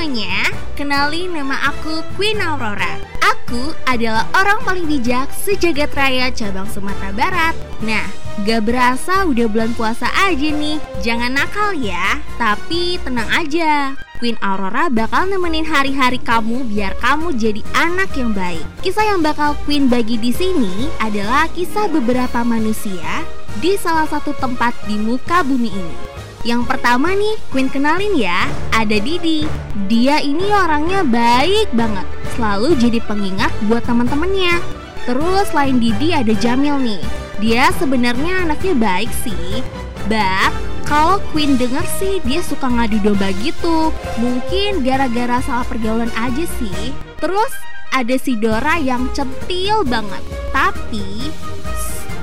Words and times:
semuanya, 0.00 0.48
kenalin 0.80 1.28
nama 1.28 1.60
aku 1.68 2.00
Queen 2.16 2.40
Aurora. 2.40 2.96
Aku 3.20 3.76
adalah 3.84 4.24
orang 4.32 4.56
paling 4.64 4.88
bijak 4.88 5.28
sejagat 5.28 5.92
raya 5.92 6.32
cabang 6.32 6.64
Sumatera 6.72 7.12
Barat. 7.12 7.52
Nah, 7.84 8.08
gak 8.48 8.64
berasa 8.64 9.28
udah 9.28 9.44
bulan 9.44 9.76
puasa 9.76 10.08
aja 10.24 10.48
nih. 10.56 10.80
Jangan 11.04 11.36
nakal 11.36 11.76
ya, 11.76 12.16
tapi 12.40 12.96
tenang 13.04 13.28
aja. 13.28 13.92
Queen 14.16 14.40
Aurora 14.40 14.88
bakal 14.88 15.28
nemenin 15.28 15.68
hari-hari 15.68 16.16
kamu 16.16 16.64
biar 16.72 16.96
kamu 16.96 17.36
jadi 17.36 17.60
anak 17.76 18.16
yang 18.16 18.32
baik. 18.32 18.64
Kisah 18.80 19.04
yang 19.04 19.20
bakal 19.20 19.52
Queen 19.68 19.92
bagi 19.92 20.16
di 20.16 20.32
sini 20.32 20.88
adalah 20.96 21.44
kisah 21.52 21.92
beberapa 21.92 22.40
manusia 22.40 23.20
di 23.60 23.76
salah 23.76 24.08
satu 24.08 24.32
tempat 24.32 24.72
di 24.88 24.96
muka 24.96 25.44
bumi 25.44 25.68
ini. 25.68 25.96
Yang 26.40 26.72
pertama 26.72 27.12
nih, 27.12 27.36
Queen 27.52 27.68
kenalin 27.68 28.16
ya, 28.16 28.48
ada 28.72 28.96
Didi. 28.96 29.44
Dia 29.92 30.24
ini 30.24 30.48
orangnya 30.48 31.04
baik 31.04 31.68
banget, 31.76 32.08
selalu 32.32 32.80
jadi 32.80 32.98
pengingat 33.04 33.52
buat 33.68 33.84
teman-temannya. 33.84 34.56
Terus 35.04 35.52
selain 35.52 35.76
Didi 35.76 36.16
ada 36.16 36.32
Jamil 36.32 36.80
nih. 36.80 37.02
Dia 37.40 37.72
sebenarnya 37.76 38.48
anaknya 38.48 38.72
baik 38.76 39.12
sih, 39.24 39.64
but 40.08 40.52
kalau 40.88 41.20
Queen 41.32 41.60
denger 41.60 41.84
sih 42.00 42.24
dia 42.24 42.40
suka 42.40 42.68
ngadu 42.68 43.00
domba 43.04 43.30
gitu. 43.44 43.92
Mungkin 44.16 44.80
gara-gara 44.80 45.44
salah 45.44 45.64
pergaulan 45.68 46.10
aja 46.16 46.44
sih. 46.56 46.92
Terus 47.20 47.52
ada 47.92 48.16
si 48.16 48.34
Dora 48.34 48.80
yang 48.80 49.12
centil 49.12 49.84
banget. 49.86 50.18
Tapi 50.50 51.30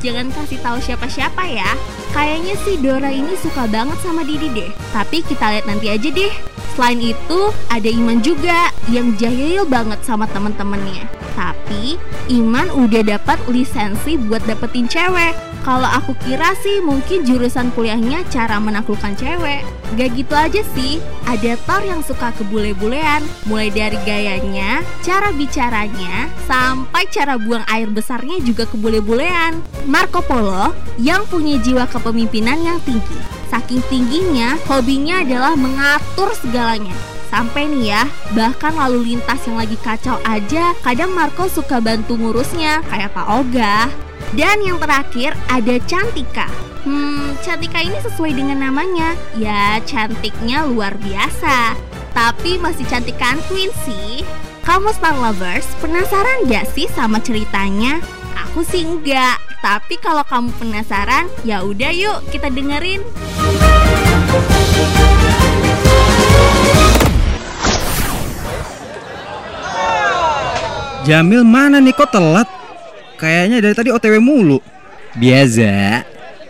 jangan 0.00 0.32
kasih 0.34 0.58
tahu 0.64 0.78
siapa-siapa 0.82 1.42
ya. 1.46 1.70
Kayaknya 2.14 2.54
si 2.62 2.72
Dora 2.78 3.10
ini 3.10 3.34
suka 3.38 3.66
banget 3.66 3.98
sama 4.04 4.22
Didi 4.22 4.52
deh. 4.52 4.70
Tapi 4.94 5.24
kita 5.24 5.56
lihat 5.56 5.66
nanti 5.66 5.90
aja 5.90 6.08
deh. 6.10 6.32
Selain 6.76 7.00
itu, 7.00 7.40
ada 7.72 7.88
Iman 7.88 8.20
juga 8.20 8.68
yang 8.92 9.16
jahil 9.16 9.64
banget 9.64 9.98
sama 10.04 10.28
temen-temennya. 10.28 11.08
Tapi 11.36 12.00
Iman 12.26 12.66
udah 12.74 13.06
dapat 13.06 13.38
lisensi 13.46 14.18
buat 14.18 14.42
dapetin 14.50 14.90
cewek. 14.90 15.36
Kalau 15.62 15.86
aku 15.86 16.14
kira 16.22 16.54
sih 16.62 16.78
mungkin 16.78 17.26
jurusan 17.26 17.74
kuliahnya 17.74 18.22
cara 18.30 18.58
menaklukkan 18.62 19.18
cewek. 19.18 19.66
Gak 19.98 20.10
gitu 20.14 20.34
aja 20.34 20.62
sih, 20.78 21.02
ada 21.26 21.58
Thor 21.66 21.82
yang 21.82 22.02
suka 22.06 22.30
kebule-bulean. 22.38 23.22
Mulai 23.50 23.74
dari 23.74 23.98
gayanya, 24.06 24.82
cara 25.02 25.34
bicaranya, 25.34 26.30
sampai 26.46 27.10
cara 27.10 27.34
buang 27.38 27.66
air 27.66 27.90
besarnya 27.90 28.38
juga 28.42 28.66
kebule-bulean. 28.70 29.58
Marco 29.90 30.22
Polo 30.22 30.70
yang 31.02 31.26
punya 31.26 31.58
jiwa 31.58 31.86
kepemimpinan 31.90 32.62
yang 32.62 32.78
tinggi. 32.86 33.18
Saking 33.50 33.82
tingginya, 33.90 34.58
hobinya 34.66 35.22
adalah 35.22 35.54
mengatur 35.58 36.30
segalanya. 36.34 36.94
Sampai 37.26 37.66
nih 37.66 37.90
ya, 37.90 38.02
bahkan 38.32 38.72
lalu 38.74 39.14
lintas 39.14 39.42
yang 39.44 39.58
lagi 39.58 39.74
kacau 39.82 40.16
aja, 40.22 40.72
kadang 40.86 41.10
Marco 41.10 41.50
suka 41.50 41.82
bantu 41.82 42.14
ngurusnya, 42.14 42.86
kayak 42.86 43.12
Pak 43.12 43.26
Oga. 43.26 43.90
Dan 44.32 44.62
yang 44.62 44.78
terakhir 44.78 45.34
ada 45.50 45.76
Cantika. 45.84 46.46
Hmm, 46.86 47.34
Cantika 47.42 47.82
ini 47.82 47.98
sesuai 47.98 48.32
dengan 48.34 48.62
namanya. 48.62 49.18
Ya, 49.34 49.82
cantiknya 49.82 50.62
luar 50.70 50.94
biasa. 51.02 51.74
Tapi 52.14 52.62
masih 52.62 52.86
cantikan 52.86 53.36
Queen 53.50 53.68
sih. 53.84 54.22
Kamu 54.62 54.90
Star 54.94 55.14
Lovers, 55.14 55.66
penasaran 55.78 56.46
gak 56.50 56.66
sih 56.74 56.90
sama 56.90 57.22
ceritanya? 57.22 58.02
Aku 58.50 58.66
sih 58.66 58.82
enggak. 58.82 59.38
Tapi 59.62 59.98
kalau 59.98 60.22
kamu 60.26 60.50
penasaran, 60.58 61.26
ya 61.42 61.62
udah 61.62 61.90
yuk 61.90 62.22
kita 62.30 62.50
dengerin. 62.50 63.02
Jamil 71.06 71.46
mana 71.46 71.78
nih 71.78 71.94
kok 71.94 72.10
telat? 72.10 72.50
Kayaknya 73.14 73.62
dari 73.62 73.74
tadi 73.78 73.94
OTW 73.94 74.18
mulu. 74.18 74.58
Biasa. 75.14 76.02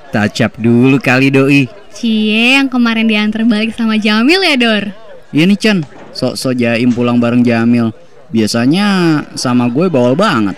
Tacap 0.09 0.57
dulu 0.57 0.97
kali 0.97 1.29
doi. 1.29 1.69
Cie 1.93 2.57
yang 2.57 2.73
kemarin 2.73 3.05
diantar 3.05 3.45
balik 3.45 3.77
sama 3.77 4.01
Jamil 4.01 4.41
ya 4.41 4.57
Dor? 4.57 4.85
Iya 5.33 5.45
nih 5.45 5.59
Chan, 5.61 5.79
sok-sok 6.17 6.57
jaim 6.57 6.89
pulang 6.93 7.21
bareng 7.21 7.45
Jamil. 7.45 7.93
Biasanya 8.33 9.21
sama 9.37 9.69
gue 9.69 9.93
bawal 9.93 10.17
banget. 10.17 10.57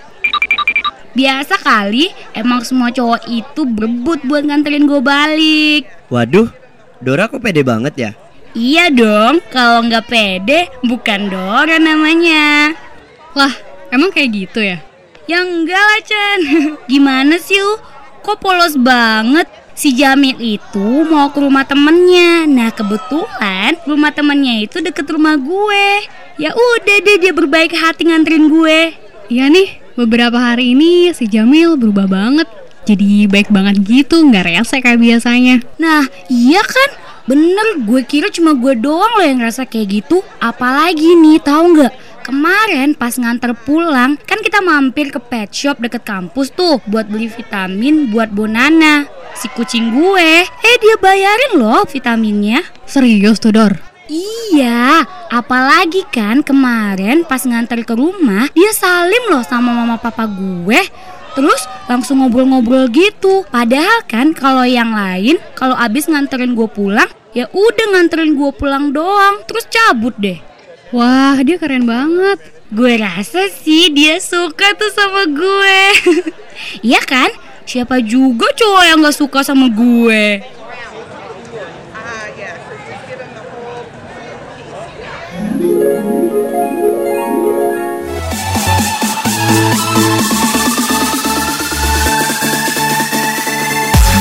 Biasa 1.18 1.58
kali, 1.58 2.14
emang 2.38 2.62
semua 2.62 2.94
cowok 2.94 3.26
itu 3.26 3.66
berebut 3.66 4.22
buat 4.26 4.46
nganterin 4.46 4.86
gue 4.86 5.02
balik. 5.02 5.90
Waduh, 6.10 6.50
Dora 7.02 7.26
kok 7.26 7.42
pede 7.42 7.66
banget 7.66 7.94
ya? 7.98 8.10
Iya 8.54 8.94
dong, 8.94 9.42
kalau 9.50 9.82
nggak 9.86 10.06
pede 10.06 10.70
bukan 10.86 11.30
Dora 11.30 11.82
namanya. 11.82 12.74
Lah, 13.34 13.54
emang 13.92 14.10
kayak 14.12 14.30
gitu 14.32 14.60
ya? 14.60 14.78
Ya 15.28 15.44
enggak 15.44 15.76
lah 15.76 16.00
Chan 16.00 16.40
Gimana 16.90 17.36
sih 17.36 17.60
lu? 17.60 17.76
Kok 18.24 18.40
polos 18.40 18.80
banget? 18.80 19.44
Si 19.78 19.94
Jamil 19.94 20.34
itu 20.42 21.06
mau 21.06 21.30
ke 21.30 21.38
rumah 21.38 21.62
temennya 21.68 22.48
Nah 22.48 22.72
kebetulan 22.74 23.78
rumah 23.86 24.10
temennya 24.10 24.64
itu 24.64 24.82
deket 24.82 25.06
rumah 25.06 25.38
gue 25.38 25.86
Ya 26.40 26.50
udah 26.56 26.98
deh 27.04 27.16
dia 27.20 27.30
berbaik 27.36 27.76
hati 27.76 28.08
nganterin 28.08 28.50
gue 28.50 28.96
Iya 29.28 29.52
nih, 29.52 29.78
beberapa 29.94 30.40
hari 30.40 30.72
ini 30.72 31.12
si 31.12 31.28
Jamil 31.28 31.76
berubah 31.76 32.08
banget 32.08 32.48
Jadi 32.88 33.28
baik 33.28 33.52
banget 33.52 33.84
gitu, 33.84 34.24
nggak 34.24 34.48
rese 34.48 34.80
kayak 34.80 34.98
biasanya 34.98 35.60
Nah 35.76 36.08
iya 36.32 36.64
kan? 36.64 36.90
Bener, 37.28 37.84
gue 37.84 38.00
kira 38.08 38.32
cuma 38.32 38.56
gue 38.56 38.72
doang 38.80 39.20
loh 39.20 39.26
yang 39.28 39.44
ngerasa 39.44 39.68
kayak 39.68 40.00
gitu 40.02 40.24
Apalagi 40.40 41.12
nih, 41.14 41.38
tahu 41.38 41.76
nggak? 41.76 41.92
Kemarin 42.28 42.92
pas 42.92 43.16
nganter 43.16 43.56
pulang 43.56 44.20
kan 44.28 44.36
kita 44.44 44.60
mampir 44.60 45.08
ke 45.08 45.16
pet 45.16 45.48
shop 45.48 45.80
deket 45.80 46.04
kampus 46.04 46.52
tuh 46.52 46.76
buat 46.84 47.08
beli 47.08 47.24
vitamin 47.24 48.12
buat 48.12 48.28
Bonana. 48.28 49.08
Si 49.32 49.48
kucing 49.48 49.96
gue, 49.96 50.44
eh 50.44 50.76
dia 50.76 50.96
bayarin 51.00 51.56
loh 51.56 51.88
vitaminnya. 51.88 52.60
Serius 52.84 53.40
tuh 53.40 53.56
Dor? 53.56 53.80
Iya, 54.12 55.08
apalagi 55.32 56.04
kan 56.12 56.44
kemarin 56.44 57.24
pas 57.24 57.48
nganter 57.48 57.80
ke 57.88 57.96
rumah 57.96 58.52
dia 58.52 58.76
salim 58.76 59.32
loh 59.32 59.40
sama 59.40 59.72
mama 59.72 59.96
papa 59.96 60.28
gue. 60.28 60.84
Terus 61.32 61.64
langsung 61.88 62.20
ngobrol-ngobrol 62.20 62.92
gitu. 62.92 63.48
Padahal 63.48 64.04
kan 64.04 64.36
kalau 64.36 64.68
yang 64.68 64.92
lain 64.92 65.40
kalau 65.56 65.72
abis 65.80 66.04
nganterin 66.12 66.52
gue 66.52 66.68
pulang 66.68 67.08
ya 67.32 67.48
udah 67.56 67.86
nganterin 67.96 68.36
gue 68.36 68.52
pulang 68.52 68.92
doang 68.92 69.40
terus 69.48 69.64
cabut 69.72 70.12
deh. 70.20 70.57
Wah, 70.88 71.36
dia 71.44 71.60
keren 71.60 71.84
banget. 71.84 72.40
Gue 72.72 72.96
rasa 72.96 73.52
sih 73.52 73.92
dia 73.92 74.16
suka 74.20 74.72
tuh 74.76 74.92
sama 74.92 75.28
gue. 75.28 75.80
Iya 76.82 76.98
kan? 77.06 77.30
Siapa 77.68 78.02
juga 78.02 78.50
cowok 78.50 78.82
yang 78.82 78.98
gak 78.98 79.14
suka 79.14 79.46
sama 79.46 79.70
gue? 79.70 80.42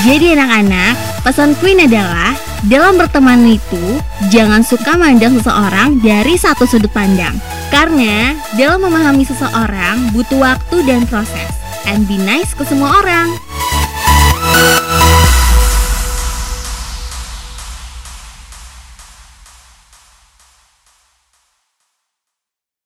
Jadi 0.08 0.40
anak-anak, 0.40 0.94
pesan 1.26 1.52
Queen 1.58 1.84
adalah 1.84 2.27
dalam 2.66 2.98
berteman 2.98 3.46
itu 3.46 4.02
jangan 4.34 4.66
suka 4.66 4.98
mandang 4.98 5.38
seseorang 5.38 6.02
dari 6.02 6.34
satu 6.34 6.66
sudut 6.66 6.90
pandang. 6.90 7.38
Karena 7.70 8.34
dalam 8.58 8.82
memahami 8.82 9.22
seseorang 9.22 10.10
butuh 10.10 10.42
waktu 10.42 10.82
dan 10.90 11.06
proses. 11.06 11.54
And 11.86 12.10
be 12.10 12.18
nice 12.18 12.58
ke 12.58 12.66
semua 12.66 12.98
orang. 13.06 13.30